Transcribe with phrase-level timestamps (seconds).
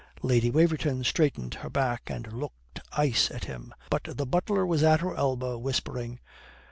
[0.23, 3.71] Lady Waverton straightened her back and looked ice at him.
[3.91, 6.19] But the butler was at her elbow, whispering.